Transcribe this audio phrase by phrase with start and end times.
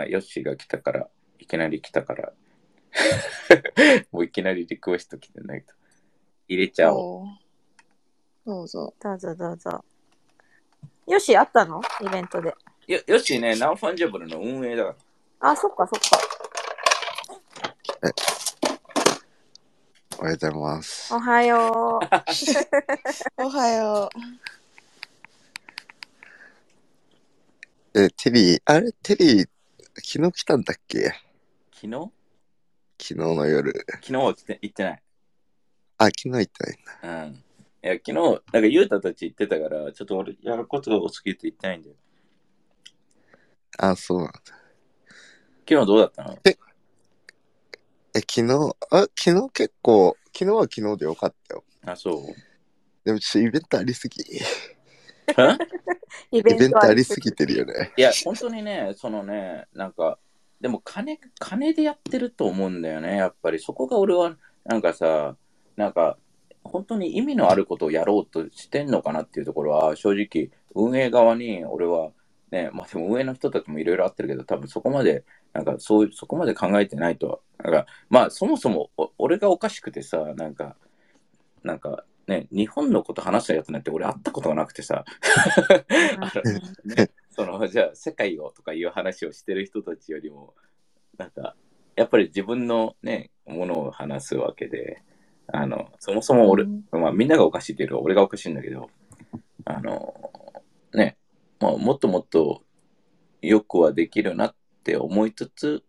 [0.00, 2.32] あ、ヨッシーが来たから、いきなり来たから。
[4.10, 5.74] もういきなりリクエスト来てないと。
[6.48, 7.26] 入れちゃおう。
[8.44, 8.94] そうどうぞ。
[9.00, 9.84] どうぞどうぞ。
[11.06, 11.80] よし、あったの？
[12.00, 12.54] イベントで。
[12.86, 14.96] よヨッシーね、ナンファンジャブルの運営だか
[15.40, 15.50] ら。
[15.50, 16.36] あ、そっかそっか。
[20.18, 21.14] おはようございます。
[21.14, 22.06] おはよう。
[23.42, 24.10] おはよ
[27.94, 29.48] え、テリー、あれテリー、
[30.02, 31.12] 昨日来たんだっけ？
[31.72, 32.10] 昨日？
[32.98, 33.72] 昨日の夜。
[34.02, 35.02] 昨日は来て行ってない。
[35.98, 37.26] あ、昨日行ってないんだ。
[37.26, 37.34] うん。
[37.34, 37.38] い
[37.82, 41.96] や、昨日、なんかユータたち行ってたから、ちょっと俺、やることが多すぎて行ってないんだよ。
[43.78, 44.40] あ、そうなんだ。
[45.68, 46.38] 昨日どうだったの？
[46.44, 46.56] え、
[48.14, 51.64] 昨日、あ、昨日結構、昨日は昨日でよかったよ。
[51.84, 52.34] あ、そう？
[53.04, 54.24] でもちょっとイベントありすぎ。
[55.34, 55.58] は
[56.30, 57.92] イ イベントありすすぎてるよね。
[57.96, 60.18] いや、本当にね、そのね、なんか、
[60.60, 63.58] でも金、金でやってると思うんだよね、やっぱり。
[63.58, 65.36] そこが俺は、なんかさ、
[65.76, 66.16] なんか、
[66.64, 72.10] 本当に意味のあることをやろうとしてんのかなっていうところは、正直、運営側に俺は、
[72.50, 77.38] ね、まあでも運営の人たちもいろいろあってるけど、多分そこまで、なんかそういう、そこまで考えてないとは。
[77.62, 80.76] なんか、まあそもそもお俺がおかしくてさ、なんか、
[81.62, 85.04] なんか、ね、日本のこと話したやつなんて俺会ったことがなくてさ、
[86.84, 90.54] ね、そのじゃあ世界をとかいう話をしてる人たちよりも
[91.18, 91.54] なんか
[91.94, 95.02] やっぱり自分のねものを話すわけで
[95.46, 98.90] あのそもそも俺、まあ、みんながおかしいっていうよりは俺がおかしいんだけど
[99.64, 100.14] あの
[100.92, 101.16] ね、
[101.60, 102.62] まあ、もっともっと
[103.40, 105.84] よくはできるなって思いつつ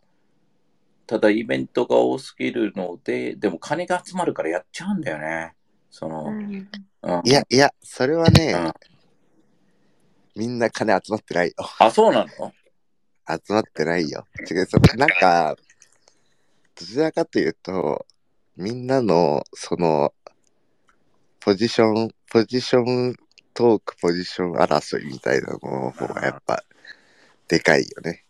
[1.08, 5.57] ただイベントが多すぎるのででも金が集まるからやっちゃうんだよね
[5.90, 6.70] その、うん
[7.04, 8.74] うんいや、いや、それはね、うん
[10.36, 11.54] みんな金集まってないよ。
[11.80, 12.54] あそうなの？
[13.28, 14.28] 集まってないよ。
[14.48, 15.56] 違う、そなんか、
[16.80, 18.06] どちらかというと、
[18.56, 20.14] みんなの、その、
[21.40, 23.16] ポジション、ポジション
[23.56, 25.58] トーク、ポジション争いみたいなの
[25.90, 26.64] 方がやっぱ、
[27.48, 28.24] でかいよね。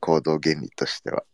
[0.00, 1.24] 行動原理としては。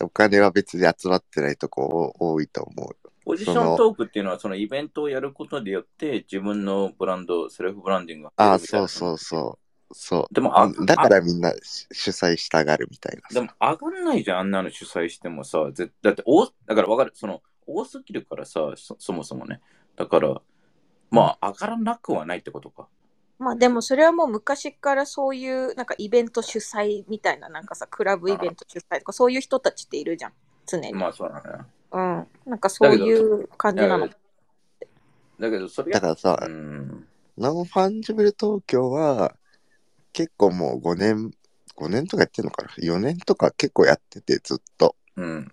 [0.00, 3.05] お金は別に集まってないとこ多いと思う。
[3.26, 9.58] ポジショントークっていうのは、そのイベントをやることによって、自分のブランド、セルフブランディングがああ、そうそうそ
[9.90, 9.94] う。
[9.94, 10.34] そう。
[10.34, 13.34] でもあだからみんなし主催したがるみたいなさ。
[13.34, 15.58] でも上がんないじゃん、あんなの主催してもさ。
[15.72, 19.60] ぜだって多、だから分かる、その、多すぎるからさ、そそもそもね。
[19.96, 20.40] だから、
[21.10, 22.86] まあ、上がらなくはないってことか。
[23.38, 30.32] まあでもそれはもう昔からそういうなんかイベント主催みたいななんかさクラブイベント主催とかそういう人たちっているじゃん
[30.66, 31.64] 常に、まあ、そうだね。
[31.92, 34.16] うんなんかそういう感じなのだ
[35.38, 37.06] だけど、それだからさ、うん。
[37.36, 39.36] Non Fungible Tokyo は
[40.12, 41.30] 結構もう5年、
[41.76, 44.96] 5年とかやってんのかな ?4 年とか結構やっててずっと。
[45.16, 45.52] うん。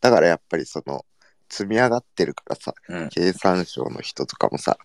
[0.00, 1.04] だからやっぱりその
[1.50, 3.08] 積み上がってるからさ、うん。
[3.10, 4.78] 経産省の人とかもさ、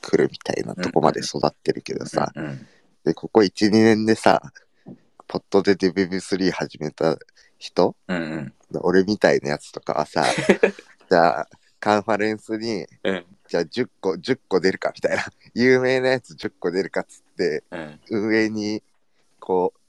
[0.00, 2.66] 来るみたいなとこまで育ってるけどさ、うん。
[3.04, 4.40] で、ここ1、2年でさ、
[5.26, 7.18] ポットでデビブ3始めた
[7.64, 8.16] 人、うん。
[8.16, 8.54] うん。
[8.82, 10.24] 俺みたいなやつとかはさ、
[11.10, 11.48] じゃあ、
[11.80, 13.26] カンファレンスに、うん。
[13.48, 18.00] じゃあ10個、10個出るかみたいな、有名なやつ10個出るかっつって、うん。
[18.10, 18.82] 運営に
[19.40, 19.80] こう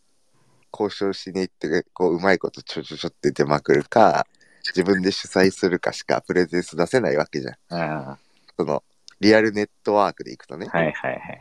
[0.77, 4.27] 交渉しに行ってこううまいことちょちょちょって出まくるか
[4.65, 8.19] 自分で主催するかしかプレゼンス出せないわけじゃんあ
[8.57, 8.83] その
[9.21, 10.77] リアルネットワークで行くとね、あ。
[10.77, 11.39] はいはいはい。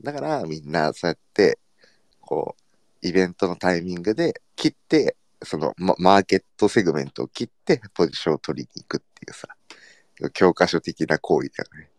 [0.00, 1.58] だからみんなそうやって
[2.20, 2.54] こ
[3.02, 9.48] うイベントのタイミングで切ってそのママーケットセグメントを切ってポジションを取りに行くっていうさ
[10.32, 11.90] 教科書的な行為だよね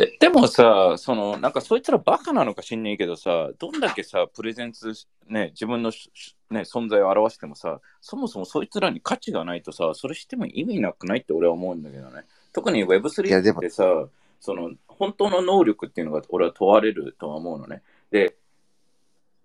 [0.00, 4.94] ででもさ、そのなんかそいつらバカなのか知んねえけどさ、どんだけさ、プレゼンツ、
[5.28, 6.10] ね、自分のし、
[6.50, 12.22] ね、存在を表してもさ、そもそもそいつらに価値がないとさ、それしても意味なくないって俺は思うんだけどね。
[12.54, 13.84] 特にいや Web3 でもってさ、
[14.40, 17.82] その本当の能力っていうのが俺は問われるとは思うのね。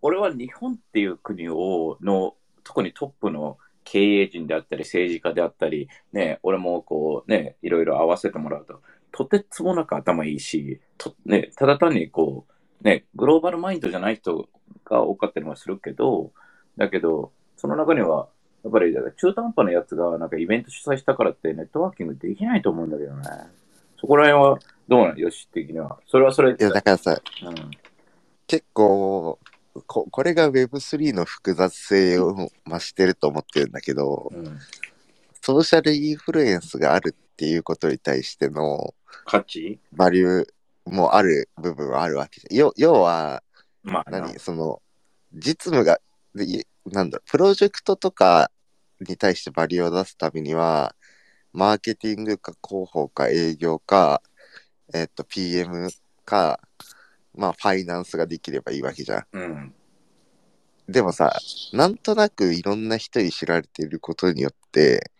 [0.05, 8.81] で、俺は日本っていう国をの特にトップの経営陣であったり政治家であったり、ね、俺もこうね、いろいろ合わせてもらうと、
[9.11, 12.45] とてつもなく頭いいし、とね、ただ単にこ
[12.81, 14.49] う、ね、グローバルマインドじゃない人
[14.83, 16.31] が多かったりもするけど、
[16.77, 18.27] だけど、その中には、
[18.63, 23.21] やっぱり中途半端なやつがなんかイベント主催したからってネットワーキングできないと思うんだけどね。
[24.01, 25.99] そこら辺はどうなのよし的には。
[26.07, 27.71] それはそれいやだからさうん、
[28.47, 29.37] 結構
[29.87, 34.59] ここれが Web3 の複雑性を増してると思ってるんだけどうん。
[35.41, 38.95] ソーシャルインフルエンスがあるっていうことに対しての
[39.25, 39.79] 価値？
[39.93, 40.47] バリュー
[40.85, 42.57] もある部分はあるわけじゃん。
[42.57, 43.43] よ要は
[43.83, 44.39] まあな、何？
[44.39, 44.81] その
[45.33, 45.99] 実務が、
[46.85, 48.49] なんだプロジェクトとか
[49.07, 50.95] に対してバリューを出すためには、
[51.53, 54.21] マーケティングか広報か営業か、
[54.93, 55.89] えっと、PM
[56.23, 56.59] か、
[57.37, 59.25] まあ、ファイナンスができればいいわけじゃん。
[59.33, 59.73] うん。
[60.87, 61.35] でもさ、
[61.73, 65.11] なんとなくいろんな人に知られていることによって、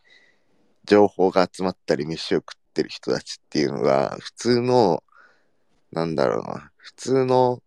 [0.85, 5.03] 情報が集まったり飯を食ってる人たちっていうのが、普通の、
[5.91, 7.63] なんだろうな、普通の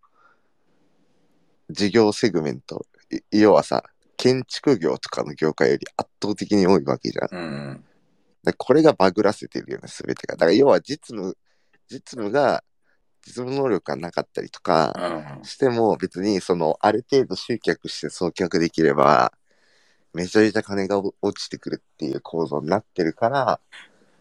[1.70, 2.86] 事業セグメント、
[3.32, 3.82] い要はさ、
[4.16, 7.28] 建築業とかの業界より圧倒的に多いわけじゃん。
[7.30, 7.84] うん。
[8.44, 10.34] でこれがバグらせてるよね、すべてが。
[10.34, 11.36] だから要は実務、
[11.88, 12.62] 実務が、
[13.28, 14.94] 実務能力がなかったりとか、
[15.38, 15.44] うん。
[15.44, 19.32] しても別にそのある程度集客して送客できれば
[20.14, 23.60] めちゃめちゃ金が落ちてくるっていう構造になってるから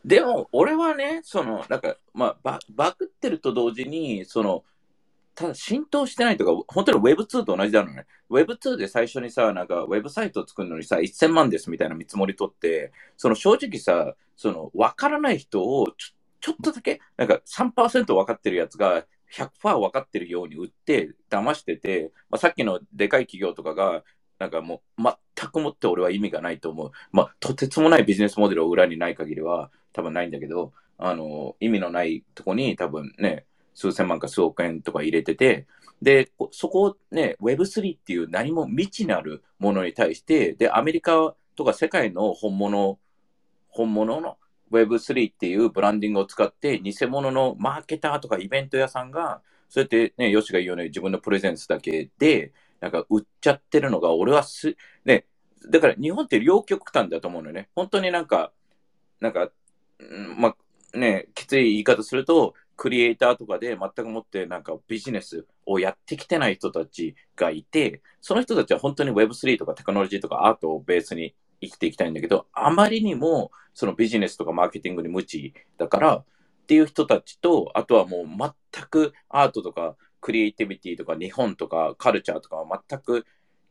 [0.08, 4.64] でも、俺はね、その、なんか、まあ、ババグってると同時に、その、
[5.36, 8.06] ただ浸透してないとか、本当に Web2 と同じだのね。
[8.30, 24.04] Web2 で最初にさ、なんか、ウェブサイトを作るのにさ、1000万ですみたいな見積もり取って、その正直さ、その、わからない人をちょ、ちょっとだけ、なんか3%分かってるやつが100%分かってるように売って、騙してて、まあ、さっきのでかい企業とかが、
[24.40, 26.92] なんかもう、全くもって俺は意味がないと思う。
[27.12, 35.68] まあ、とてつもないビジネスモデルを裏にない限りは、多分ないんだけど、あの、意味のないとこに多分ね、数千万か数億円とか入れてて、
[36.02, 43.00] で、そこをね、Web3 っていう何も未知なるものに対して、で、アメリカとか世界の本物、
[43.70, 44.38] 本物の
[44.72, 54.76] Web3 っていうブランディングを使って、偽物のマーケターとかイベント屋さんが、そうやってね、ヨシが言うように自分のプレゼンスだけで、なんか売っちゃってるのが、俺はす、
[55.06, 55.26] ね、
[55.70, 57.70] だから日本って両極端だと思うのよね。
[57.76, 58.52] 本当になんか、
[59.20, 59.52] なんか、
[60.38, 60.50] ま
[60.94, 76.26] あね、きつい言い方すると、クリエイターとかで全くもってなんかビジネスをやってきてない人たちがいて、その人たちは本当に Web3 とかテクノロジーとかアートをベースに生きていきたいんだけど、あまりにもそのビジネスとかマーケティングに無知だからっ
[76.68, 83.26] ていう人たちと、あとはもう全くアートとかクリエイティビティとか日本とかカルチャーとかは全く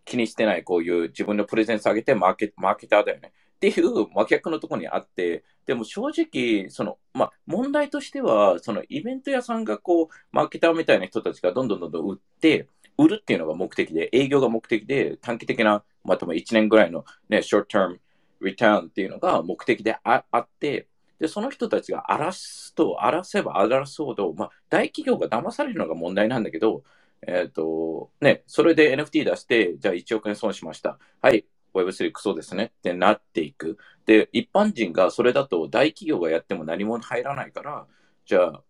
[0.05, 3.33] 気にしてないこういう自分のプレゼンス上げてマーケマーケターだよね。
[3.57, 12.69] っていう真逆のところにあって、でも正直、その、まあ、問題としては、そのイベント屋さんがこう、マーケターみたいな人たちがどんどんどんどん売って、
[12.99, 17.99] 売るっていうのが目的で、営業が目的で、短期的な、まあ、多分1年ぐらいのね、short term
[18.41, 20.89] return っていうのが目的であって、
[21.19, 26.83] で、その人たちが荒らすと、荒らせば荒らすほど、まあ、大企業が騙されるのが問題なんだけど、
[27.27, 30.99] えっ、と、ね、それで NFT 出して、じゃあ1億円損しました。
[31.23, 33.79] はい、Web3 クソですねってなっていく。
[34.05, 37.87] で、一般人がそれだと大企業がやっても何も入らないから、
[38.27, 38.63] じゃあ、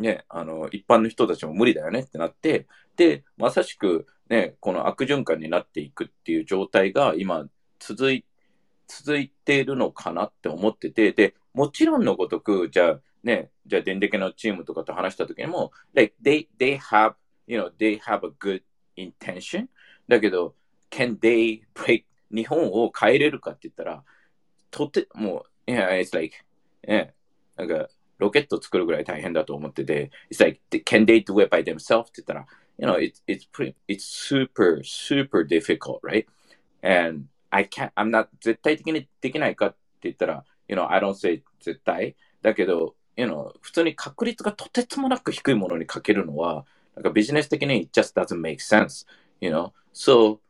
[0.00, 7.46] ね、あの、一般の人たちも無理だよねってなって、で、まさしくね、この悪循環になっていくっていう状態が今
[7.78, 8.24] 続い、
[8.88, 17.14] 続いているのかなって思ってて、で、もちろんのごとく、じゃあね、じゃあ電撃のチームとかと話した時にも、like, they, they have,
[17.46, 18.62] you know, they have a good
[18.96, 19.68] intention?
[20.08, 20.54] だけど、
[20.90, 22.04] can they break?
[22.30, 24.04] 日本を変えれるかって言ったら、
[24.70, 26.36] とてもう、yeah, it's like,
[26.86, 27.10] yeah,
[27.56, 27.88] なんか、
[28.18, 32.02] ロケット作るぐらい大変だと思ってて、it's like, can they do it by themselves?
[32.02, 32.46] って言ったら、
[32.78, 36.26] you know, it's, it's pretty, it's super, super difficult, right?
[36.82, 42.16] And I can't, I'm not, 絶対的にできないかって言ったら、you know, I don't say 絶対。
[42.42, 46.66] だけど、you know, 普通に確率がとてつもなく低いものにかけるのは、
[46.96, 49.06] なんかビジネス的に it just doesn't make sense,
[49.40, 49.72] you know?
[49.92, 50.40] So,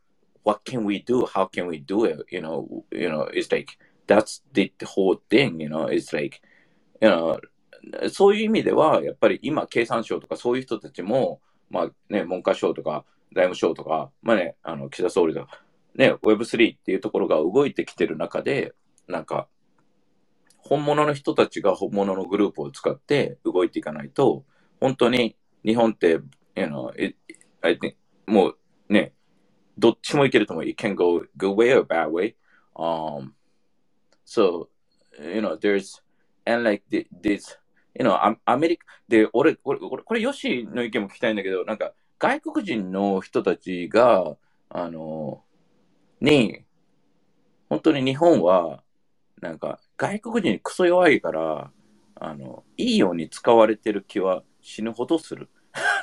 [0.43, 1.25] what can we do?
[1.25, 2.25] How can we do it?
[2.29, 3.77] You know, you know, it's like,
[4.07, 6.41] that's the whole thing, you know, it's like,
[7.01, 7.39] you know,
[8.11, 15.61] そういう意味では、やっぱり今、経産省とかそういう人たちも、まあね、文科省とか財務省とか、まあね、あの、岸田総理とか、
[15.95, 18.73] ね、Web3 っていうところが動いてきてる中で、
[19.07, 19.47] なんか、
[20.57, 24.45] 本物の人たちが本物のグループを使って動いていかないと、
[24.79, 26.19] 本当に日本って、
[26.55, 27.15] you know, it,
[27.61, 27.95] I think,
[28.25, 28.57] もう
[28.89, 29.13] ね、
[29.77, 30.65] どっちもいけると思う。
[30.65, 32.35] It can go good way or bad way.
[32.75, 33.33] Um,
[34.25, 34.69] so,
[35.19, 36.01] you know, there's,
[36.45, 37.57] and like the- this,
[37.97, 44.37] you know, アアメリカで、俺、俺、俺これ、ヨシの意見も聞きたいんだけど、なんか、外国人の人たちが、
[44.69, 45.43] あの、
[46.21, 46.63] に、
[47.69, 48.83] 本当に日本は、
[49.41, 51.71] なんか、外国人にクソ弱いから、
[52.15, 55.49] あの、いいように使われてる気は死ぬほどする。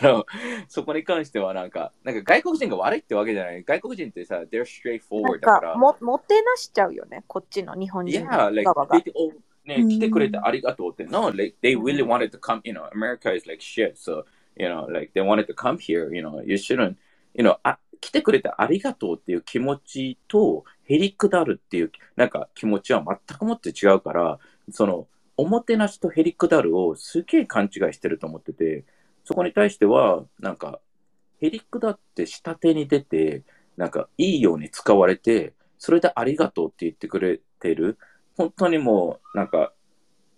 [0.02, 0.26] あの
[0.68, 3.64] そこに関してはなんか、なんか外国人が悪いってわけじゃない。
[3.64, 8.98] 外国人ってさ、they're straightforward だか、からも、もてなしちゃうよね、こっちの日本人 Yeah, like, 側が。
[8.98, 9.32] they, oh,
[9.78, 11.04] ね、来てくれてありがとうって。
[11.04, 14.24] No, like, they really wanted to come, you know, America is like shit, so,
[14.56, 16.96] you know, like, they wanted to come here, you know, you shouldn't,
[17.34, 24.38] you know, あ来てくれてありがとうっていう気持ちと、へりくだるっていう、なんか気持ちは全くもって違うから、
[24.70, 28.84] その、おもてなしとへりくだるをすげえ勘違いしてると思ってて、
[29.24, 30.80] そこに対しては、なんか、
[31.40, 33.42] へりくだって下手に出て、
[33.76, 37.98] なんか、いいように使われて、それでありがとうって言ってくれてる。
[38.36, 39.72] 本当にもう、なんか、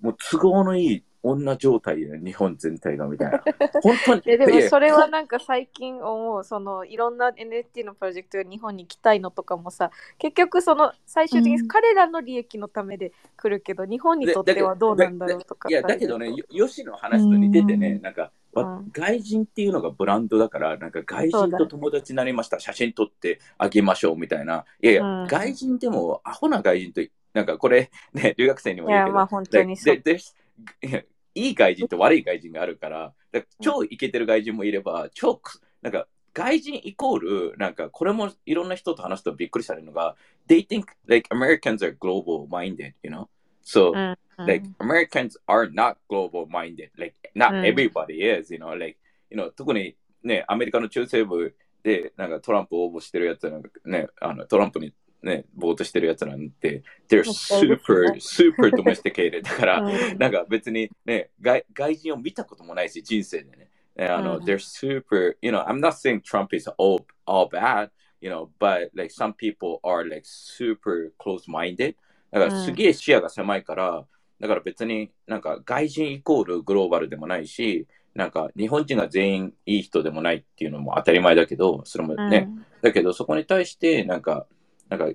[0.01, 3.43] もう都合のいい女状態で、日本全体がみたいな。
[3.83, 4.23] 本当に。
[4.29, 24.67] えでもいやそれはなんか最近思うそのいろんな NFT のプロジェクトが日本に来たいのとかもさ結局その最終的にうん彼らの利益のためで来るけど、日本にとってはどうなんだろうとかいや、だけどね、よヨシの話と似ててね、うんなんか、わうん外人っていうのがブランドだから、なんか外人と友達になりました、写真撮ってあげましょうみたいな。
[24.83, 27.01] いやいや、うん外人でも、アホな外人と、
[27.35, 31.03] なんかこれ、ね、 留学生にも言うけど、いやまあ本当にそうでででいや
[31.35, 40.17] いい外人と悪い外人があるから、だから超イケてる外人もいれば、超く、なんか、外人イコール、なんか、これもいろんな人と話すとびっくりされるのが、
[40.49, 43.27] they think like Americans are global minded, you know?
[43.65, 46.91] So, like Americans are not global minded.
[46.99, 48.79] Like not うん everybody is, you know?
[48.79, 48.99] Like
[49.31, 54.93] you know 特にねアメリカの中西部でなんかトランプを応募してるやつなんかねあのトランプに
[55.25, 63.69] ねボートしてるやつなんて they're super ね super domesticated だから、うんなんか別にね外外人を見たこともないし人生でね。
[63.97, 67.91] ねあの、うん they're super, you know, I'm not saying Trump is all all bad,
[68.21, 71.97] you know, but like some people are like super close-minded.
[72.31, 74.05] だからすげえ視野が狭いから、
[74.41, 82.49] だから別になんか外人イコールグローバルでもないし、なんか日本人が全員いい人でもないっていうのも当たり前だけど、それもね、
[82.83, 84.47] だけどそこに対してなんか、
[84.89, 85.07] なんか、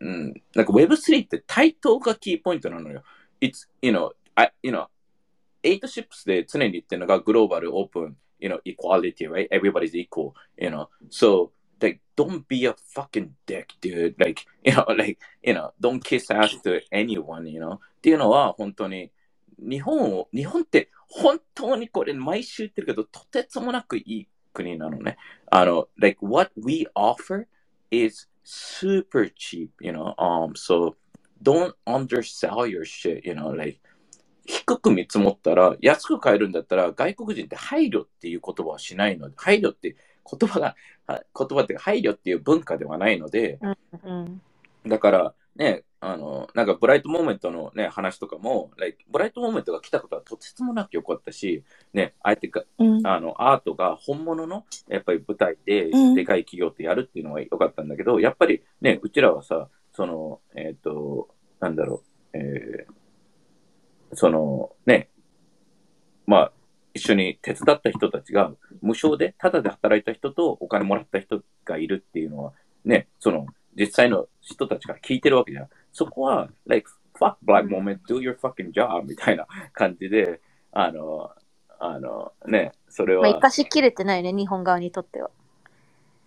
[0.00, 3.02] うん、なんか Web3 って対等がキーポイントなのよ。
[3.40, 4.86] It's, you know, I, you know,
[5.62, 9.48] 8 ships で常に言ってるのがグローバル、オープン、you know, equality, right?
[9.50, 10.88] Everybody's equal, you know.
[11.10, 14.14] So, like, don't be a fucking dick, dude.
[14.18, 17.76] Like, you know, like, you know, don't kiss ass to anyone, you know.
[17.76, 19.10] っていうのは本当に、
[19.58, 25.16] 日本を、日本って本当にこれ毎週言ってるけど、とてつもなくいい国なのね。
[25.50, 27.46] あの、like, what we offer
[27.90, 30.14] is super cheap, you know?
[30.18, 30.96] Um, so
[31.42, 33.78] don't undersell your shit, you know, like,
[34.44, 39.96] 低く見積もったら、安く買えるんだったら、外国人って配慮っていう言葉はしないので、配慮って
[40.38, 43.58] 言葉が、は言葉って配慮っていう文化ではないので、
[44.04, 44.40] うん
[44.86, 53.06] だからね、あの、なんかブライトモーメントのね、話とかも、like ブライトモーメントが来たことはとてつもなく良かったし、ね、相手が、うん。
[53.06, 61.28] あの、アートが本物の、やっぱり舞台でうん、でかい企業ってやるっていうのは良かったんだけど、やっぱりね、うちらはさ、その、えっ、と、
[61.60, 62.02] なんだろ
[62.34, 63.02] う、えー
[64.14, 65.08] その、ね、
[66.26, 66.52] まあ、
[66.94, 72.52] 一緒に手伝った人たちが、無償で、ただで働いた人とお金もらった人がいるっていうのは、
[72.84, 73.46] ね、その、
[73.82, 75.68] 実際の人たちから聞いてるわけじゃん。
[75.92, 81.32] そこは、like, fuck black moment, do your fucking job みたいな感じで、あの、
[81.80, 85.30] あの、ね、それは、まあ、生かしきれてないね、日本側にとっては。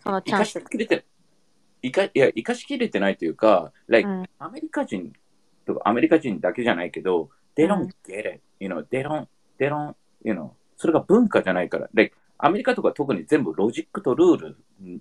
[0.04, 0.70] そのチ生かしャンス。
[0.70, 1.06] きれて、
[1.82, 5.14] いかいや、生かしきれてないというか、like, うんアメリカ人
[5.66, 14.58] とか、アメリカ人だけじゃないけど、they うん don't get it, you know, they don't, they don't, you know, それが文化じゃないから、like, アメリカとか特に全部ロジックとルール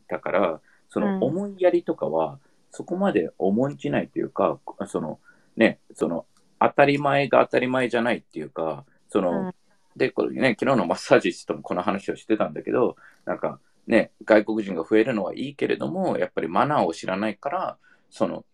[0.09, 0.61] だから、
[0.95, 1.25] そのうん。
[1.25, 2.39] 思いやりとかは、
[2.71, 5.19] そこまで重んじないというか、その、
[5.57, 6.25] ね、その、
[6.61, 9.55] 当たり前が当たり前じゃないっていうか、その、うん。
[9.97, 13.59] で、これね、昨日のマッサージ師ともこの話をしてたんだけど、なんか
[13.89, 17.77] ね、外国人が増えるのはいいけれども、やっぱりマナーを知らないから、
[18.09, 18.45] その、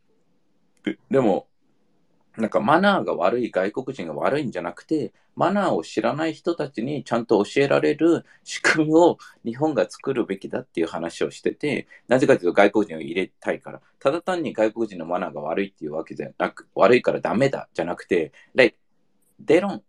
[0.82, 1.46] ででも、
[2.36, 18.76] なんかマナーが悪い外国人が悪いんじゃなくて、マナーを知らない人たちにちゃんと教えられる仕組みを日本が作るべきだっていう話をしてて、なぜかというと外国人を入れたいから、ただ単に外国人のマナーが悪いっていうわけじゃなく、悪いからダメだじゃなくて、like,
[19.44, 19.82] they don't,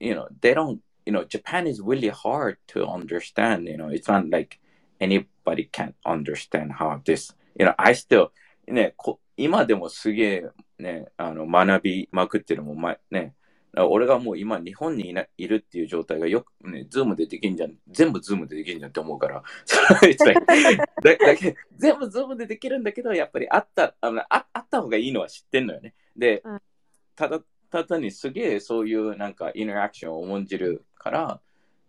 [0.00, 4.10] you know, they don't, you know, Japan is really hard to understand, you know, it's
[4.10, 4.58] not like
[5.00, 8.30] anybody can understand how this, you know, I still,
[8.66, 10.46] ね、こ今でもすげえ
[10.78, 13.34] ね、あの、学びまくってるもん、ま、ね、
[13.76, 19.42] 俺がもう今日本にいないるっていう状態がよくね、ズームでできんじゃん、全部ズームでできんじゃんって思うから、
[21.02, 25.94] だだけ全部ズームでできるんだけど、やっぱりあった、あのああった方がいいのは知ってんのよね。
[26.16, 26.62] で、うん。
[27.14, 31.40] ただ、ただにすげえそういうなんかインタラクションを重んじるから、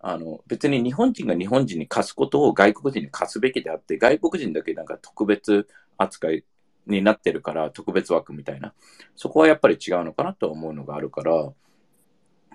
[0.01, 5.67] あの、別に日本人が日本人に貸すことを外国人に貸すべきであって、外国人だけなんか特別
[5.97, 6.45] 扱い
[6.89, 8.73] になってるから、特別枠みたいな。
[9.15, 11.51] そこはやっぱり違うのかなと思うのがあるから、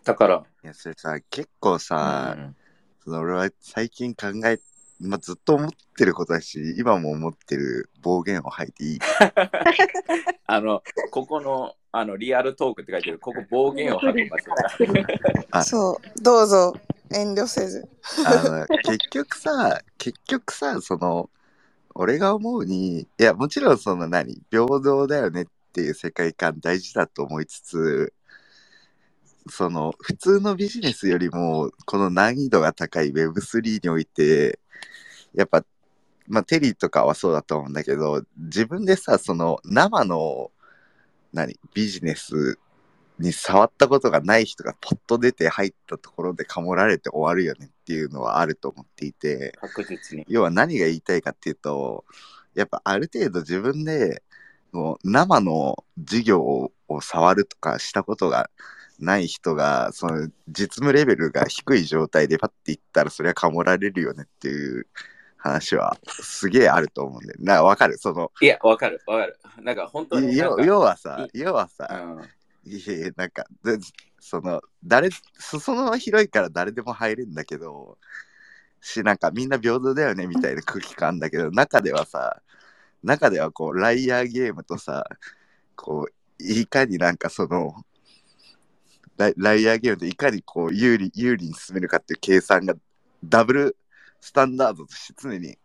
[0.05, 2.57] だから、いや、それさ、結構さ、うん
[3.05, 4.59] その俺は最近考え
[5.00, 8.99] まあ、ずっと思ってることだし、今も思ってる暴言を吐いていい
[10.47, 14.71] あの、ここの、あの、リアルトークって書いてる、ここ暴言を吐きますから。
[15.50, 16.75] あそう、どうぞ、
[17.11, 17.87] 遠慮せず。
[18.25, 21.29] あの結局さ、結局さ、その、
[21.95, 28.13] 俺が思うに、いや、もちろんその何、平等だよねっていう世界観大事だと思いつつ、
[29.49, 34.59] その、普通のビジネスよりも、この難易度が高い Web3 において、
[35.35, 35.65] やっぱ、
[36.27, 40.51] まあ、テリーとかはそうだと思うんだけど、自分でさ、その、生の、
[41.33, 42.59] 何、ビジネス
[43.18, 50.25] に触ったことがない人がポッと出て入ったところでかもられて終わるよねっていうのはあると思っていて、確実に。
[50.28, 52.04] 要は何が言いたいかっていうと、
[52.54, 54.23] やっぱある程度自分で
[54.73, 58.50] もう生の授業を触るとかしたことが
[58.99, 64.87] ない人が、その実務レベルが低い状態でパッていったらそれはかもられるよねっていう
[65.37, 67.38] 話はすげえあると思うんだよ。
[67.40, 69.38] なんかわかるその、いや、わかる、わかる。
[69.62, 72.28] なんか本当に要はさ、い要はさ、うん
[72.66, 73.78] いやいや、なんか、で
[74.21, 77.99] その、誰、裾野は広いから誰でも入れるんだけど、
[78.80, 82.42] し、なんかみんな平等だよねみたいな空気感だけど、中ではさ、
[83.02, 85.06] 中ではこう、ライアーゲームとさ、
[85.76, 87.75] こう、いかになんかその、
[89.16, 92.75] ライライアーゲームでいかにこう、有利、有利に進めるかっていう計算が、
[93.23, 93.76] ダブル
[94.21, 95.56] スタンダードとして常に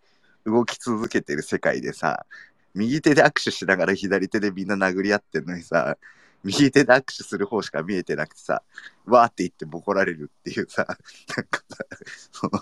[0.46, 2.26] 動き続けてる世界でさ、
[2.74, 5.98] 右手で握手しながら左手でみんな殴り合ってんのにさ、
[6.44, 8.64] 右手で握手する方しか見えてなくてさ、
[9.06, 10.86] わーって言ってボコられるっていうさ、
[11.38, 11.84] なんかさ、
[12.32, 12.62] その、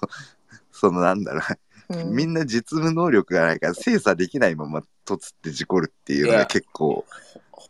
[0.72, 1.40] そのなんだろ
[1.90, 1.96] う。
[1.96, 2.16] な、うん。
[2.16, 6.46] みんな実務能力がないから精査できないままとつって事故るっていうのがいや。
[6.46, 7.06] 結構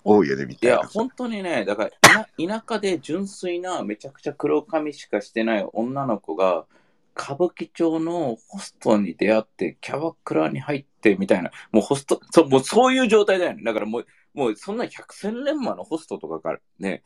[0.04, 0.90] 多いよねみいや、たいなさ。
[0.94, 6.66] 本当にね、だから田、田舎で純粋な、めちゃくちゃ黒髪しかしてない女の子が、
[7.18, 13.64] 歌舞伎町のホストに出会って、キャバクラに入ってみたいな、もうホスト、そうもうそういう状態だよね。
[13.64, 17.04] だからもう、もうそんな百戦錬磨のホストとかからね、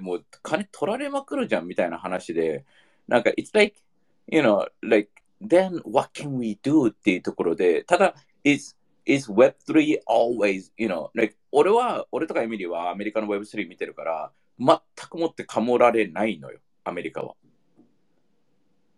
[0.00, 2.64] もう金取られまくるじゃんみたいな話で、
[3.08, 3.80] なんか、it's like,
[4.26, 6.90] you know, like, then what can we do?
[6.90, 8.14] っていうところで、ただ、
[8.44, 17.34] is, is Web3 always, you know, like, 俺は、俺とかエミリーはアメリカの Web3 見てるから、全くもってかもられないのよ、アメリカは。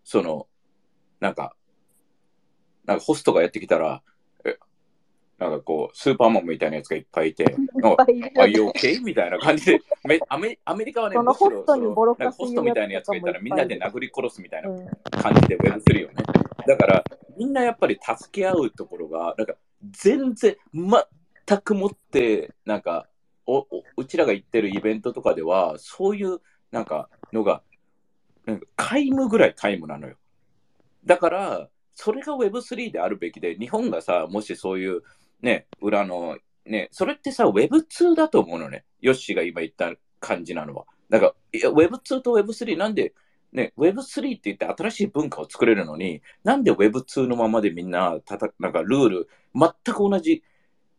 [0.04, 0.47] その、
[1.20, 1.54] なんか、
[2.84, 4.02] なんかホストがやってきたら、
[4.44, 4.56] え、
[5.38, 9.02] なんかこう、スーパーマンみたいなやつがいっぱいいて、なんか Are you okay?
[9.02, 16.14] みたいな感じで、めアメアメリカはね、そのむしろホストにボロカスなんかホストみたいなやつがいたらみんなで殴り殺すみたいなうん感じで Web3 よね。
[16.66, 17.04] だから、
[17.36, 19.54] みんなやっぱり助け合うところが、なんか
[19.90, 23.06] 全然、全くもって、なんか
[23.48, 27.62] おお、うちらが行ってるイベントとかでは、そういうなんかのが、
[28.44, 30.16] なんか皆無ぐらい皆無なのよ。
[31.04, 35.02] だから、それが Web3 であるべきで、日本がさ、もしそういう、
[35.42, 38.84] ね、裏の、ね、それってさ、Web2 だと思うのね。
[39.00, 40.84] ヨッシーが今言った感じなのは。
[41.10, 43.14] だから、Web2 と Web3 なんで、
[43.52, 50.42] ね、Web3 って言って新しい文化を作れるのに、なんで Web2 のままでみんな、たたなんかルール、全く同じ、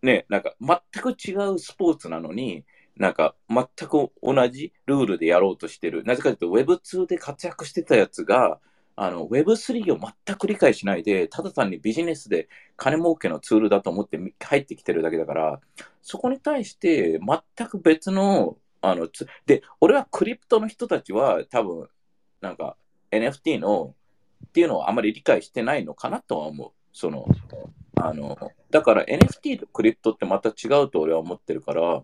[0.01, 6.03] ね、なんか全く違うスポーツなのに、なんか全く同じルールでやろうとしてる。
[6.03, 8.59] なぜかというと Web2 で活躍してたやつが、
[9.01, 15.61] あの Web3 を全く理解しないで、ただ単にビジネスで金儲けのツールだと思って入ってきてるだけだから、
[16.01, 17.17] そこに対して
[17.55, 21.87] 全く別の、あの、つで、俺はクリプトの人たちは多分、
[22.41, 22.75] なんか
[23.11, 23.95] NFT の
[24.47, 26.71] っていうのをあまり理解してないのかなとは思う。
[26.91, 27.25] その、
[27.95, 28.37] あの、
[28.69, 32.03] だから NFT とクリプトってまた違うと俺は思ってるから、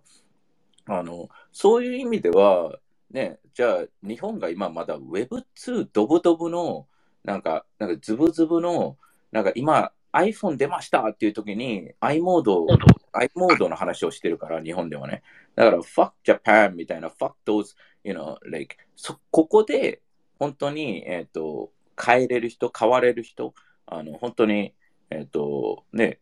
[0.85, 2.79] あの、そういう意味では、
[3.11, 6.87] ね、じゃあ日本が今まだ Web2 ドブドブの、
[7.23, 8.97] なんか、なんかズブズブの、
[9.31, 12.65] なんか今 iPhone 出ましたっていう時に i モード、
[13.11, 15.23] i モードの話をしてるから、日本ではね。
[15.55, 20.01] だから fuck Japan みたいな fuck those, you know, like, そ、ここで
[20.39, 23.53] 本当に、えっ、と、変えれる人、変われる人、
[23.85, 24.73] あの、本当に、
[25.09, 26.19] えっ、と、ね、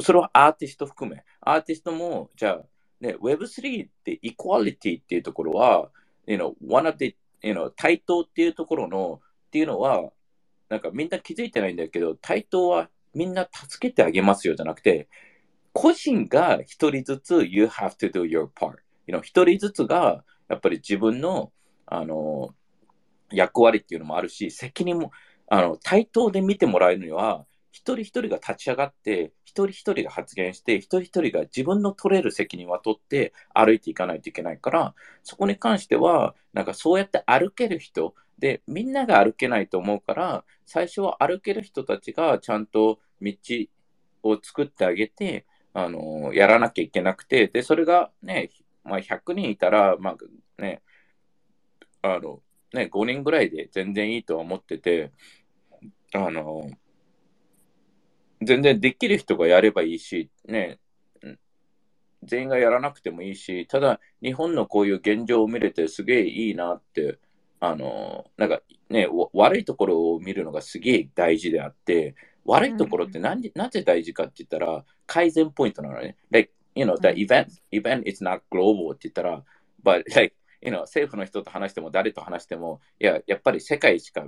[0.00, 2.64] それはアーティスト含め、アーティストも、じゃあ、
[3.00, 5.90] ね、Web3 ってイコアリティっていうところは、
[6.28, 10.10] you know, one of the, you know, 対等っていうところの、っていうのは、
[10.68, 15.08] なんかみんな気づいてないんだけど、対等はみんな助けてあげますよじゃなくて、
[15.72, 18.76] 個人が一人ずつ you have to do your part。
[19.06, 21.50] You know, 一人ずつがやっぱり自分の、
[21.86, 22.54] あの、
[23.30, 25.12] 役割っていうのもあるし、責任も、
[25.48, 43.32] あの、対等で見てもらえるには、一人一人が立ち上がって、一人一人が発言して、一人一人が自分の取れる責任は取って歩いていかないといけないから、そこに関しては、なんかそうやって歩ける人、で、みんなが歩けないと思うから、最初は歩ける人たちがちゃんと道
[44.22, 48.50] を作ってあげて、あの、やらなきゃいけなくて、で、それがね、
[48.84, 50.82] まあ、100人いたら、まあね、
[52.02, 52.40] あの、
[52.72, 55.12] ね、5人ぐらいで全然いいとは思ってて、
[56.14, 56.70] あの、
[58.42, 60.78] 全然できる人がやればいいし、ね、
[61.22, 61.38] うん
[62.24, 67.18] 全員がやらなくてもいいし、ただ、日本のこういう現状を見れてすげえいいなって、
[67.60, 76.16] あの、なんかね、わ悪いところを見るのがすげえ大事であって、悪いところって何なぜ大事かって言ったら、改善ポイントなのね。
[76.30, 79.44] Like, you know, the うん event, event is not global って言ったら、
[79.84, 84.26] but like, you know, 政府の人と話しても誰と話しても、いや、やっぱり世界しか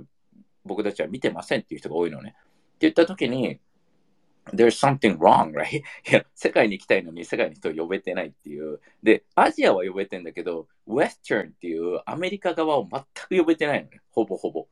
[0.63, 2.35] 僕たちは見てませんっていう人が多いのね。
[2.37, 3.59] って言った時に、
[4.53, 5.77] there's something wrong, right?
[5.77, 8.79] いや、世界に行きたいのに世界の人を呼べてないっていう。
[9.03, 14.01] で、アジアは呼べてんだけど、Western っていうアメリカ側を全く呼べてないのね。
[14.09, 14.67] ほぼほぼ。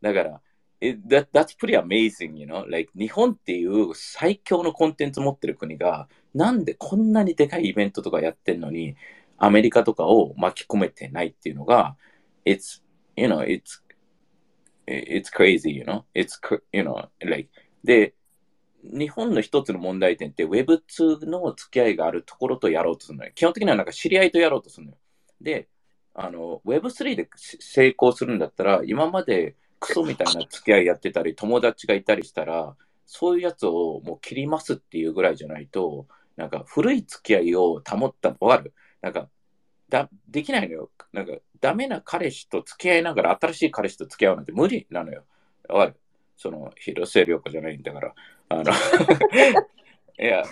[0.00, 0.40] だから、
[0.80, 2.68] it, that, that's pretty amazing, you know?
[2.70, 8.96] Like, 日本っていう最強のコンテンツ持ってる国が、なんでこんなにでかいイベントとかやってんのに、
[9.38, 11.96] アメリカとかを巻き込めてないっていうのが、
[12.44, 12.82] it's,
[13.16, 13.80] you know, it's,
[14.86, 16.02] it's crazy, you know?
[16.14, 16.38] It's,
[16.72, 17.48] you know, like,
[17.82, 18.14] で、
[18.92, 23.32] 日本の一つの問題点って Web2 の付き合いがあるところとやろうとするのよ。
[23.34, 24.98] 基本的にはなんか知り合いとやろうとするのよ。
[25.40, 25.68] で、
[26.14, 39.28] あの、Web3 で成功するんだったら、今までクソみたいな付き合いやってたり、友達がいたりしたら、そういうやつをもう切りますっていうぐらいじゃないと、なんか古い付き合いを保った、わかるなんか、
[39.88, 40.90] だ、できないのよ。
[41.12, 45.24] なんか、ダメな彼氏と付き合いながら新しい彼氏と付き合うなんて無理なのよ。
[45.68, 45.96] わかる？
[46.36, 48.14] その、広末涼子じゃないんだから。
[48.48, 48.64] あの、
[50.18, 50.44] いや、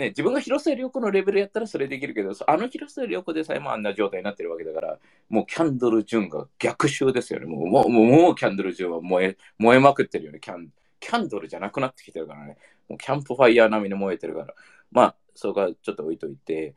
[0.00, 7.46] ね、自分が広末涼子のレベルやったらそれできるけど、あの広末涼子でさえもあんな状態になってるわけだから、もうキャンドル・ジュンが逆襲ですよね。
[7.46, 10.40] もう、もう、もうキャンドル・ジュンは燃え、燃えまくってるよね。
[10.40, 12.56] キャン、キャンドルじゃなくなってきてるからね。
[12.88, 14.54] もうキャンプファイヤー並みに燃えてるから。
[14.90, 16.74] まあ、そこはちょっと置いといて、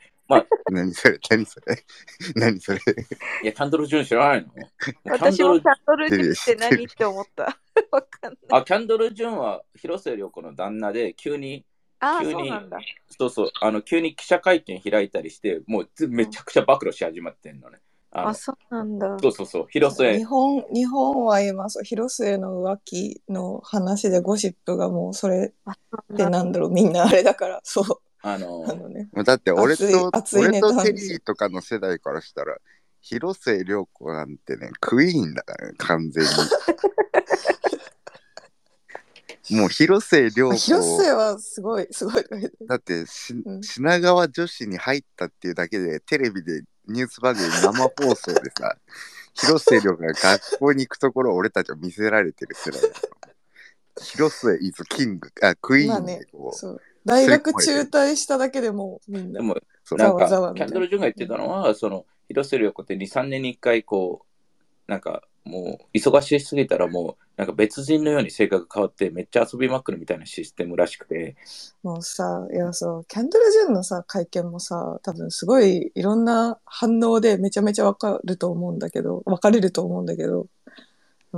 [0.71, 1.85] 何それ何それ
[2.35, 2.79] 何それ
[3.43, 4.49] いや、キャンドル・ジュン知らないの？
[5.09, 7.43] 私もキャンドルジュンって何って思った。
[7.91, 8.61] わかんない。
[8.61, 11.65] あ、キャンドル・ジュンは広末涼子の旦那で、急に、
[11.99, 12.77] ああ、急にそうなんだ。
[13.09, 17.79] そうそう、あの、急に記者会見開いたりして、もうずめちゃくちゃ暴露し始まってんのね。
[18.15, 19.17] あのあ、そうなんだ。
[19.19, 27.85] そうそうそう、広末日、本日本は今そう広末の浮気の話でゴシップがもうそれってなんだろうみんなあれだからそう
[28.25, 29.09] あのあのね。
[29.25, 32.57] だって俺熱いと、熱い俺とテリーとかの世代からしたら、
[33.01, 36.29] 広末涼子なんてね、クイーンだからね、完全に。
[39.59, 42.23] もう広末涼子、広末はすごいすごい。
[42.65, 43.61] だってし、うん。
[43.61, 48.77] 品川女子に入ったっていうだけで、テレビでニュース番組生放送でさ、
[49.33, 53.33] 広末涼子が学校に行くところを俺たちは見せられてる世代だから。
[54.01, 59.39] 広末 is king、あ、クイーンまあねでこう、そう大学中退しただけでもうみんな。
[59.39, 64.25] でも、そうなんざわざわか、キャンドル・ジュンが言ってたのは、その、広末涼子って2、3年に1回、こ
[64.87, 71.35] う、なんか、もう、忙しすぎたらもう、なんか別人のように性格変わって、めっちゃ遊びまくるみたいなシステムらしくて、
[71.81, 80.47] もうさ、いやそう、キャンドル・ジュンのさ、会見もさ、多分すごいいろんな反応でめちゃめちゃわかると思うんだけど、分かれると思うんだけど、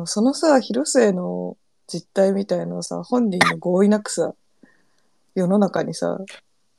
[0.05, 4.35] そのさ、広末の実態みたいのをさ、本人の合意なくさ、
[5.35, 6.17] 世の中にさ、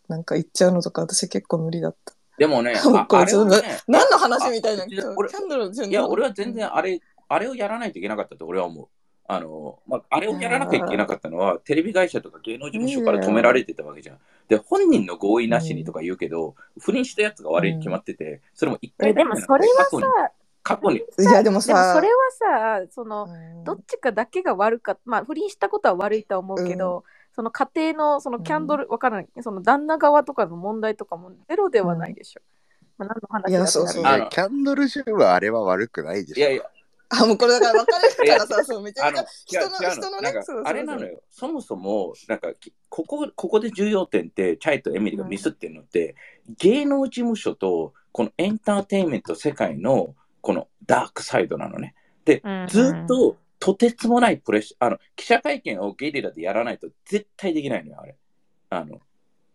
[0.08, 2.14] なんか言っちゃうのとか私結構無理だった。
[2.38, 4.84] でもね、 あこれあれはね、何の話みたいな。
[4.84, 8.88] あキャ俺ンドル・いや、俺は全然あれ、あれをやらないといけなかったと俺は思う。
[9.28, 14.18] あの、まあ、あれをやらなきゃいけなかったのは、テレビ会社とか芸能事務所から止められてたわけじゃん。
[14.48, 27.02] で、本人の合意なしにとか言うけど、不倫したやつが悪いに決まってて、それも一回えでもそれはさ、過去に、いやでもさでもそれはさ、その、うんどっちかだけが悪かった、まあ、不倫したことは悪いとは思うけど、
[27.36, 32.40] その家庭の、そのキャンドル、わからない、その旦那側とかの問題とかもゼロではないでしょ。
[32.96, 34.04] まあ、何の話いやそうそう。
[34.30, 36.40] キャンドル・ジュンはあれは悪くないでしょ。
[36.40, 36.62] いやいや、
[37.10, 40.64] あ、もうこれだから分かれるからさ、そう、めちゃあのめちゃ、人の、人のねなんか、そうそうそう。
[40.64, 41.20] あれなのよ。
[41.30, 46.16] そもそも、なんか、きここ、ここで重要点って、チャイとエミリがミスってるのって、
[46.58, 51.94] 芸能事務所と、このエンターテインメント世界の、このダークサイドなのね。
[52.24, 52.66] で、うん。
[52.68, 58.16] ずっと、とてつもないプレッシャー、あの、記者会見をゲリラでやらないと絶対できないのよ、あれ。
[58.70, 59.00] あの、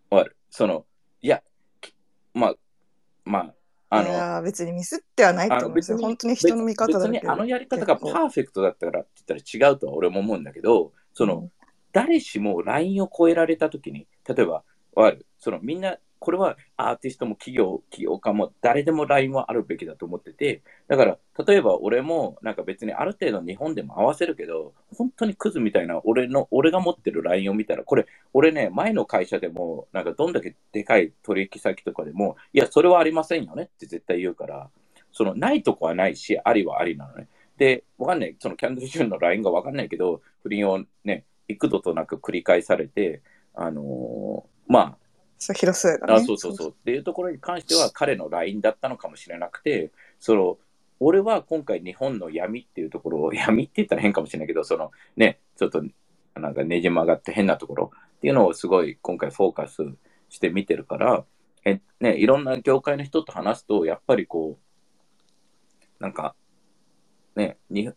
[0.10, 0.36] わかる。
[0.50, 0.86] その、
[1.22, 1.42] いや、
[1.80, 1.94] き
[2.34, 2.56] まあ、
[3.26, 3.54] まあ、
[3.90, 5.98] あいの、やー別にミスってはないと思うんですよ。
[5.98, 7.12] 本当に人の見方だけど。
[7.12, 11.50] 別にあのやり方がパーフェクトだったからって言ったら違うとは俺も思うんだけど、その、
[11.92, 34.70] 誰しもラインを超えられたときに、例えば、わかるそのみんなこれはアーティストも企業、企業家も誰でも LINE はあるべきだと思ってて、だから、例えば俺も、なんか別にある程度日本でも合わせるけど、本当にクズみたいな俺の、俺が持ってる LINE を見たら、これ、俺ね、前の会社でも、なんかどんだけでかい取引先とかでも、いや、それはありませんよねって絶対言うから、
[35.12, 37.30] その、ないとこはないし、ありはありなのね。
[37.58, 43.24] で、わかんない、そのキャンドル・ジュンの LINE がわかんないけど、不倫をね、幾度となく繰り返されて、
[43.56, 44.98] あのーまあ、
[45.42, 46.14] そう、広末がね。
[46.14, 46.70] あそうそうそう。
[46.70, 50.60] っていうところに関しては彼の LINE だったのかもしれなくて、その、
[51.00, 55.84] 俺は今回日本の闇っていうところを、 闇って言ったら変かもしれないけど、そのね、ちょっと
[56.36, 59.84] なんかねじ曲がって変なところっていうのをすごい今回フォーカス
[60.30, 61.26] して見てるから、
[61.66, 66.36] え、ね、いろんな業界の人と話すと、やっぱりこう、なんか、
[67.36, 67.92] ね、に、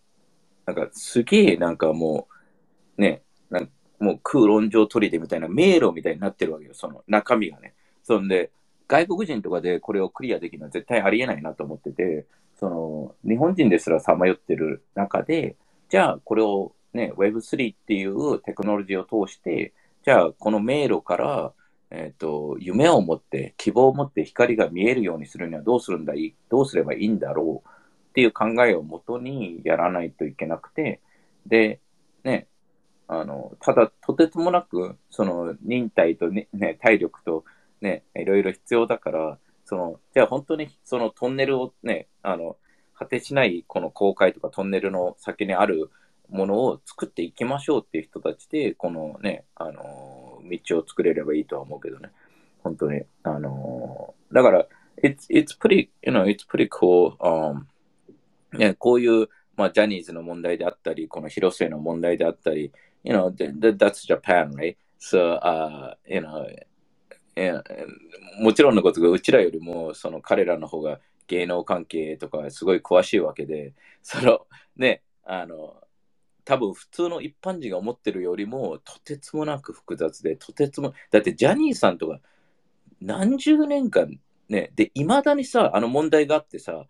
[0.64, 2.26] なんかすげえなんかも
[2.96, 3.70] う、ね、なん
[4.05, 7.75] もう空論上取りでみたいな迷路みたいになってるわけよ、その中身がね。
[8.03, 8.51] そんで、
[8.87, 12.27] 外国人とかでこれをクリアできるのは絶対ありえないなと思ってて、
[12.61, 15.57] その、日本人ですらさまよってる中で、
[15.88, 19.73] じゃあこれをね、Web3 っていうテクノロジーを通して、
[20.05, 21.53] じゃあこの迷路から、
[21.90, 26.35] えっ、と、夢を持って、希望を持って光が見えるようにするにはどうするんだい？
[26.51, 27.69] どうすればいいんだろう？
[27.69, 31.01] っていう考えをもとにやらないといけなくて、
[31.47, 31.81] で、
[32.23, 32.49] ね、
[33.07, 37.45] あの、ただ、とてつもなく、その、忍耐とね、ね体力と、
[37.81, 42.57] ね、いろいろ必要だから、その、じゃあ本当にそのトンネルをね、あの、
[42.95, 45.90] 果てしないこの公開とかトンネルの先にある
[46.31, 52.11] ものを作っていきましょうっていう人たちで、このね、あの、道を作れればいいとは思うけどね。
[52.62, 53.03] 本当に。
[53.23, 54.67] あの、だから、
[55.03, 57.64] it's, it's pretty, you know, it's pretty cool, um,
[58.57, 62.73] ね、こういう、まあ、ジャニーズの問題であったり、この広末の問題であったり、
[63.05, 64.77] you know, th- th- that's Japan, right?
[64.99, 66.47] So, uh, you know,
[68.38, 75.75] もちろんのことがうちらよりもその彼らの方が芸能関係とかすごい詳しいわけでそのねあの
[76.45, 82.21] 多分普通の一般人が思ってるよりもとてつもなく複雑でとてつもだってジャニーさんとか
[83.01, 86.85] 何十年間ねでいまだにさあの問題があってさ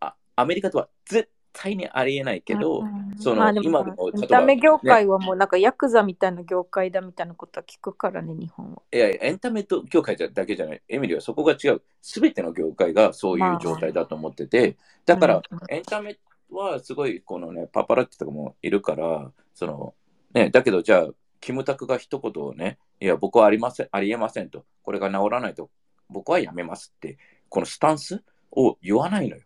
[0.00, 8.82] あアメリカとは絶対対にありえないけど、うんそのまあでも今でも例えば見た目業界はもうなんかヤクザみたいな業界だみたいなことは聞くからね、日本は。
[8.92, 10.82] いやいや、エンタメと業界じゃだけじゃない。
[10.88, 11.82] エミリーはそこが違う。
[12.00, 16.18] すべての業界がそういう状態だと思ってて、だから、うんエンタメ
[16.50, 19.94] はすごい、このね、パパラッチとかもいるから、その、
[20.32, 21.08] ね、だけどじゃあ、
[21.40, 25.70] キムタクが一言をね、いや、僕はありません、ありえませんと、これが治らないと、
[26.08, 29.42] 僕はやめますって、このスタンスを言わないのよ。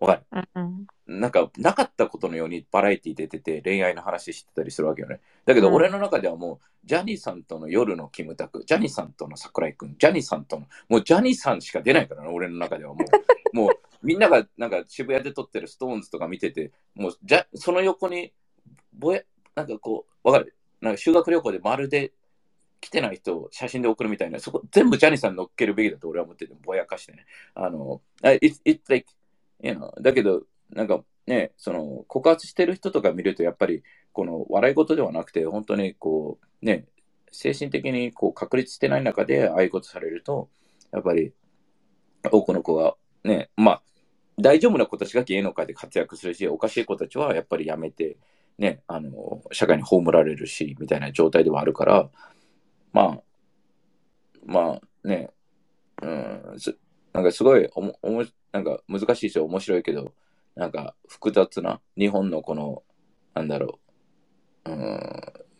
[0.00, 5.20] わかるうんなんか、なかったことのようにバラエティ出てて恋愛の話してたりするわけよね。
[5.46, 13.08] だけど、うん俺の中ではもう、ジャニーさんとの夜のキムタク、ジャニーさんとの桜井くん、ジャニーさんとの、もうジャニーさんしか出ないからね、俺の中ではもう。
[13.56, 13.70] もう、
[14.02, 18.32] みんながなんか渋谷で撮ってるストーンズとか見てて、もう、じゃその横に、
[18.92, 19.22] ぼや、
[19.54, 20.54] なんかこう、わかる？
[20.82, 22.12] なんか修学旅行でまるで
[22.80, 27.24] 来てない人を写真で送るみたいな、そこ全部ジャニーさん乗っけるべきだと俺は思ってて、ぼやかしてね。
[27.54, 29.08] あの、あ it's, it's like,
[29.62, 36.86] you know, だけど、なんかね、その告発してる人とか見ると、やっぱりこの笑い事ではなくて、本当にこう、ね、
[37.30, 40.48] 精神的にこう確立してない中でああいうことされると、
[40.92, 41.32] やっぱり
[42.30, 42.94] 多くの子が
[43.24, 43.82] ね、まあ、
[44.38, 48.16] 大丈夫な子たちが芸能界で活躍するし、おかしい子たちはやっぱりやめて、
[48.58, 52.08] ね、あの、社会に葬られるし、みたいな状態ではあるから、
[52.92, 53.22] まあ、
[54.46, 55.30] まあね、
[56.02, 56.56] うん、
[57.12, 60.12] なんかすごいおもおもなんか難しいですよ、面白いけど、
[60.54, 62.82] なんか複雑な日本のこの、
[63.34, 63.78] なんだろ
[64.64, 65.10] う、うん、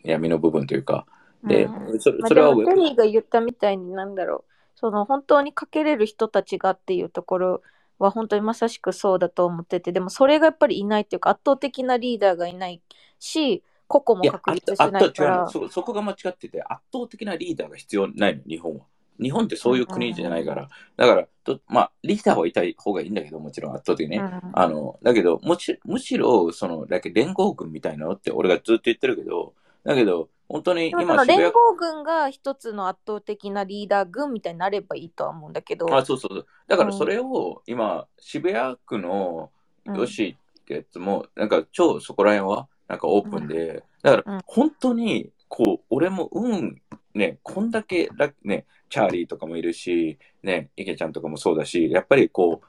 [0.03, 1.05] 闇の部分というか、
[1.43, 1.99] で、うん。
[1.99, 4.51] そまあ、それはでもテリーが言ったみたいになんだろう。
[4.75, 7.61] その本当にかけれる人たちがっていうところ
[7.97, 12.81] は本当にまさしくそうだと思っててでもそれがやっぱりいないっていうか圧倒的なリーダーがいない
[13.19, 15.49] し個々も確立してないから。
[15.49, 18.85] そこが間違ってて、圧倒的なリーダーが必要ないの、日本は。
[19.21, 20.69] 日本ってそういう国じゃないから。
[20.97, 24.23] だから、とまあ、リーダーはいた方がいいんだけど、もちろん圧倒的にね。
[24.23, 29.53] うんあの、だけど、もちむしろ、その、だけ連合軍みたいなのって俺がずっと言ってるけど、
[29.83, 36.45] だけど、本当に今、の連渋合軍が一つの圧倒的なリーダー軍みたいになればいいとは思うんだけど、谷、あ、そうそうそう。
[36.67, 39.51] だからそれを、今、渋谷区の
[39.85, 39.95] うん。
[39.95, 46.81] よしってやつも、なんか超そこら辺は、なんかオープンで、だからうん本当に、こう、俺も、うん、
[47.19, 52.67] ね、こんだけラ、ね、チャーリーとかもいるし、ね、池ちゃんとかもそうだし、やっぱりこう、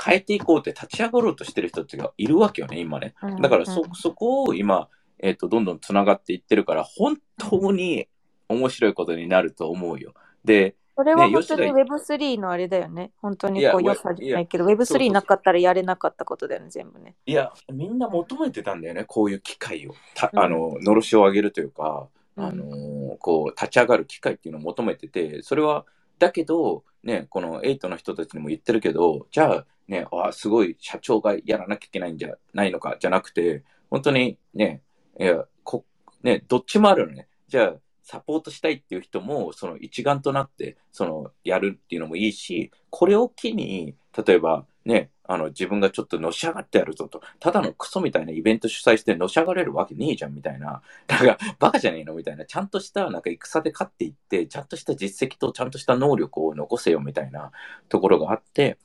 [0.00, 3.14] 変えていこうって立ち上がろうとしてる人たちがいるわけよね、今ね。
[3.22, 8.08] うんだからそ、そこを今、えっ、と、どんどんつながっていってるから、本当に
[8.48, 10.14] 面白いことになると思うよ。
[10.44, 13.12] で、それは本当に Web3 のあれだよね。
[13.20, 17.16] 本当にこう良さじゃないけど、そうそう Web3 なかったらやれなかったことだよね、全部ね。
[17.26, 19.94] いや、みんな求めてたんだよね、こういう機会を。
[20.14, 25.84] たうんあの、のろしを上げるというか、うんあの、こう、立ち上がる機会っていうのを求めてて、それは、
[26.18, 34.82] だけど、ね、このエイトの人たちにも言ってるけど、じゃあ、ね、あすごい社長がやらなきゃいけないんじゃないのか、じゃなくて、本当にね、
[35.18, 35.84] いや、こ、
[36.22, 37.28] ね、どっちもあるのね。
[37.48, 43.96] じゃあ、サポートしたいっていう人も、その一丸となって、その、やるっていうのもいいし、これを機に、
[44.26, 57.52] 例えば、ね、あの、自分がちょっとのし上がってやるぞと、ただのクソみたいなイベント主催してのし上がれるわけねえじゃんみたいな、なんか、バカじゃねえのみたいな、ちゃんとした、なんか戦で勝っていって、ちゃんとした実績とちゃんとした能力を残せよみたいな
[57.90, 58.78] ところがあって、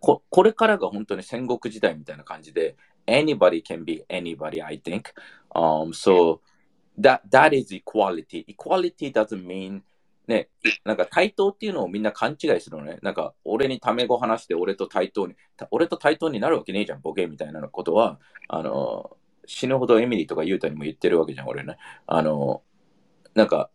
[0.00, 2.76] ここれからが本当に戦国時代みたいな感じで、
[3.08, 5.12] anybody can be anybody, I think.
[5.56, 6.40] Um, so
[6.96, 8.44] that, that is equality.
[8.46, 9.82] Equality doesn't mean
[10.32, 10.48] ね、
[10.84, 12.98] なんか対等っていうのをみんな勘違いするのね。
[13.02, 15.34] なんか、俺にタメ語話して俺と対等に、
[15.70, 18.18] 俺と対等になるわけねえじゃん、ボケみたいなことは、
[18.48, 21.76] あの、死ぬほどエミリーとかユータにも言ってるわけじゃん、俺ね。
[22.06, 22.62] あの、
[23.34, 23.68] なんか、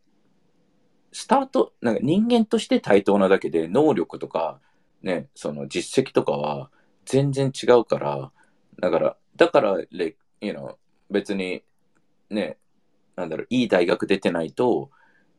[1.11, 4.59] スタート、なんか人間として対等なだけで、能力とか、
[5.03, 6.71] ね、その実績とかは
[7.05, 8.31] 全然違うから、
[8.79, 10.75] だから、だから、you know,
[11.11, 11.63] 別に、
[12.31, 12.57] ね、
[13.15, 14.89] なんだろう、いい大学出てないと、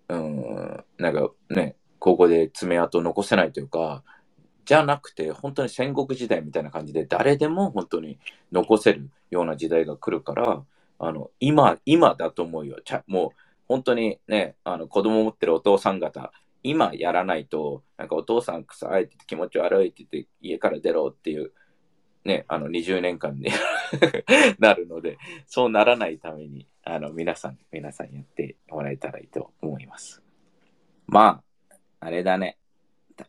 [0.09, 4.03] うん、なんかね、ここで爪痕残せないというか、
[4.65, 8.19] じゃなくて、本当に戦国時代みたいな感じで、誰でも本当に
[8.53, 10.63] 残せるような時代が来るから、
[10.99, 12.79] あの、今、今だと思うよ。
[12.85, 13.31] ちゃもう、
[13.67, 21.53] 本当にね、あの、子供持ってるお父さん方、今やらないと、なんかお父さん臭いって気持ち悪いって言って家から出ろっていう、
[22.25, 23.49] ね、あの、20年間に
[24.59, 30.23] なるので、そうならないために、あの、皆さん、皆さんやってもらえたらいいと思います。
[31.07, 32.57] まあ、あれだね。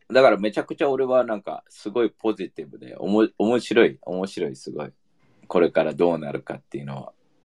[0.09, 4.93] だからめちゃくちゃ俺はなんか、すごいポジティブで、おも、面白い、面白い、すごい。
[5.47, 7.13] これからどうなるかっていうのは、